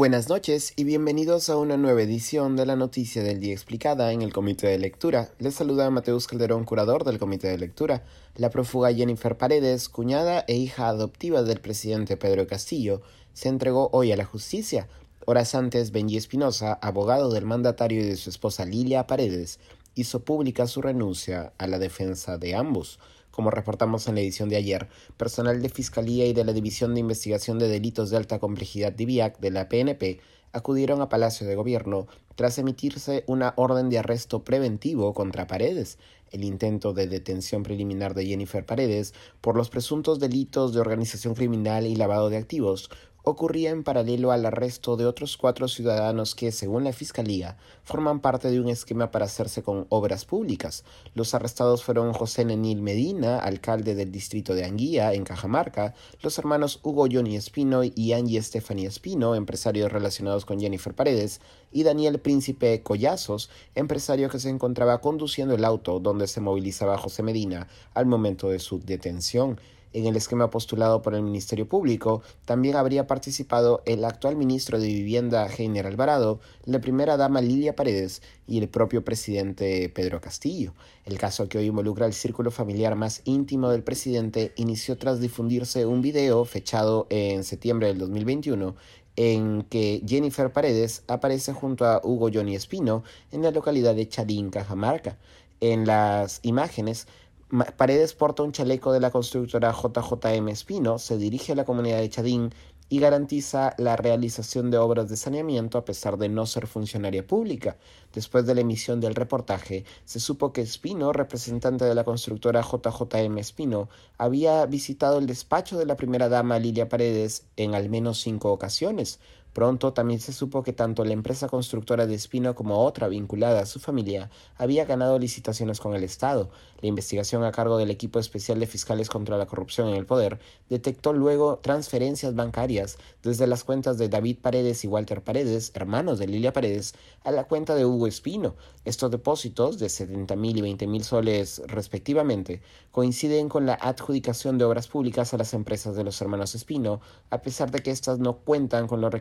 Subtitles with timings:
[0.00, 4.22] Buenas noches y bienvenidos a una nueva edición de la Noticia del Día Explicada en
[4.22, 5.28] el Comité de Lectura.
[5.38, 8.02] Les saluda Mateus Calderón, curador del Comité de Lectura.
[8.34, 13.02] La prófuga Jennifer Paredes, cuñada e hija adoptiva del presidente Pedro Castillo,
[13.34, 14.88] se entregó hoy a la justicia.
[15.26, 19.60] Horas antes, Benji Espinosa, abogado del mandatario y de su esposa Lilia Paredes,
[19.94, 22.98] hizo pública su renuncia a la defensa de ambos.
[23.40, 27.00] Como reportamos en la edición de ayer, personal de Fiscalía y de la División de
[27.00, 30.20] Investigación de Delitos de Alta Complejidad DIVIAC de la PNP
[30.52, 35.96] acudieron a Palacio de Gobierno tras emitirse una orden de arresto preventivo contra Paredes,
[36.32, 41.86] el intento de detención preliminar de Jennifer Paredes por los presuntos delitos de organización criminal
[41.86, 42.90] y lavado de activos
[43.22, 48.50] ocurría en paralelo al arresto de otros cuatro ciudadanos que, según la Fiscalía, forman parte
[48.50, 50.84] de un esquema para hacerse con obras públicas.
[51.14, 56.80] Los arrestados fueron José Nenil Medina, alcalde del distrito de Anguía, en Cajamarca, los hermanos
[56.82, 61.40] Hugo Johnny Espino y Angie Stephanie Espino, empresarios relacionados con Jennifer Paredes,
[61.72, 67.22] y Daniel Príncipe Collazos, empresario que se encontraba conduciendo el auto donde se movilizaba José
[67.22, 69.58] Medina al momento de su detención.
[69.92, 74.86] En el esquema postulado por el Ministerio Público también habría participado el actual ministro de
[74.86, 80.74] Vivienda Heiner Alvarado, la primera dama Lilia Paredes y el propio presidente Pedro Castillo.
[81.04, 85.84] El caso que hoy involucra el círculo familiar más íntimo del presidente inició tras difundirse
[85.86, 88.76] un video fechado en septiembre del 2021
[89.16, 93.02] en que Jennifer Paredes aparece junto a Hugo Johnny Espino
[93.32, 95.18] en la localidad de Charín, Cajamarca.
[95.60, 97.06] En las imágenes
[97.50, 102.08] Paredes porta un chaleco de la constructora JJM Espino, se dirige a la comunidad de
[102.08, 102.50] Chadín
[102.88, 107.76] y garantiza la realización de obras de saneamiento a pesar de no ser funcionaria pública.
[108.12, 113.38] Después de la emisión del reportaje, se supo que Espino, representante de la constructora JJM
[113.38, 118.52] Espino, había visitado el despacho de la primera dama Lilia Paredes en al menos cinco
[118.52, 119.18] ocasiones,
[119.52, 123.66] Pronto también se supo que tanto la empresa constructora de Espino como otra vinculada a
[123.66, 126.50] su familia había ganado licitaciones con el Estado.
[126.80, 130.38] La investigación a cargo del equipo especial de fiscales contra la corrupción en el poder
[130.68, 136.28] detectó luego transferencias bancarias desde las cuentas de David Paredes y Walter Paredes, hermanos de
[136.28, 136.94] Lilia Paredes,
[137.24, 138.54] a la cuenta de Hugo Espino.
[138.84, 142.62] Estos depósitos de 70 mil y 20 mil soles respectivamente
[142.92, 147.42] coinciden con la adjudicación de obras públicas a las empresas de los hermanos Espino, a
[147.42, 149.12] pesar de que éstas no cuentan con los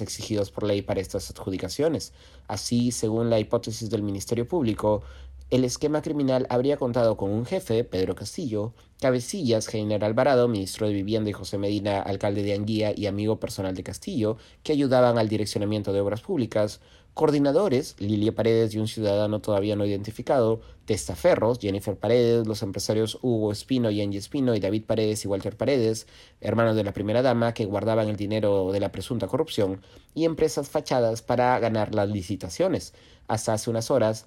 [0.00, 2.12] exigidos por ley para estas adjudicaciones.
[2.48, 5.02] Así, según la hipótesis del Ministerio Público,
[5.50, 10.94] el esquema criminal habría contado con un jefe, Pedro Castillo, cabecillas, General Alvarado, ministro de
[10.94, 15.28] Vivienda, y José Medina, alcalde de Anguía y amigo personal de Castillo, que ayudaban al
[15.28, 16.80] direccionamiento de obras públicas,
[17.14, 23.52] coordinadores, Lilia Paredes y un ciudadano todavía no identificado, testaferros, Jennifer Paredes, los empresarios Hugo
[23.52, 26.08] Espino y Angie Espino y David Paredes y Walter Paredes,
[26.40, 29.80] hermanos de la primera dama que guardaban el dinero de la presunta corrupción,
[30.14, 32.92] y empresas fachadas para ganar las licitaciones.
[33.28, 34.26] Hasta hace unas horas,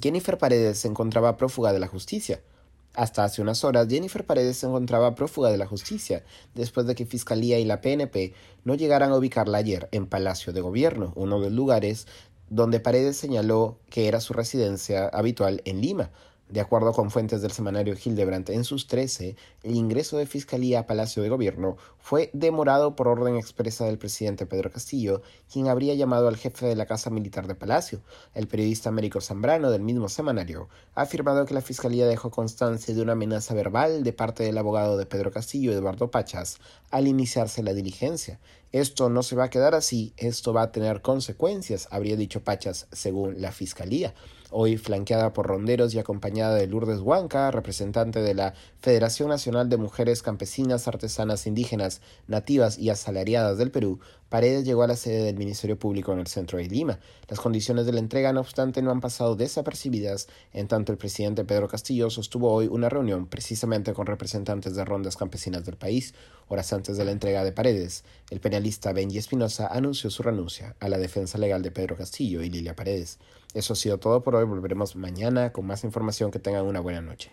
[0.00, 2.40] Jennifer Paredes se encontraba prófuga de la justicia.
[2.98, 6.24] Hasta hace unas horas, Jennifer Paredes se encontraba prófuga de la justicia,
[6.56, 10.60] después de que Fiscalía y la PNP no llegaran a ubicarla ayer en Palacio de
[10.60, 12.08] Gobierno, uno de los lugares
[12.50, 16.10] donde Paredes señaló que era su residencia habitual en Lima,
[16.48, 20.86] de acuerdo con fuentes del semanario Hildebrandt, en sus 13, el ingreso de Fiscalía a
[20.86, 25.20] Palacio de Gobierno fue demorado por orden expresa del presidente Pedro Castillo,
[25.52, 28.00] quien habría llamado al jefe de la Casa Militar de Palacio.
[28.34, 33.02] El periodista Américo Zambrano del mismo semanario ha afirmado que la Fiscalía dejó constancia de
[33.02, 36.58] una amenaza verbal de parte del abogado de Pedro Castillo, Eduardo Pachas,
[36.90, 38.38] al iniciarse la diligencia.
[38.72, 42.86] Esto no se va a quedar así, esto va a tener consecuencias, habría dicho Pachas,
[42.92, 44.14] según la Fiscalía.
[44.50, 49.76] Hoy flanqueada por ronderos y acompañada de Lourdes Huanca, representante de la Federación Nacional de
[49.76, 55.36] Mujeres Campesinas, Artesanas, Indígenas, Nativas y Asalariadas del Perú, Paredes llegó a la sede del
[55.36, 56.98] Ministerio Público en el centro de Lima.
[57.28, 61.44] Las condiciones de la entrega, no obstante, no han pasado desapercibidas, en tanto el presidente
[61.44, 66.14] Pedro Castillo sostuvo hoy una reunión precisamente con representantes de rondas campesinas del país.
[66.48, 70.88] Horas antes de la entrega de Paredes, el penalista Benji Espinosa anunció su renuncia a
[70.88, 73.18] la defensa legal de Pedro Castillo y Lilia Paredes.
[73.54, 74.44] Eso ha sido todo por hoy.
[74.44, 76.30] Volveremos mañana con más información.
[76.30, 77.30] Que tengan una buena noche.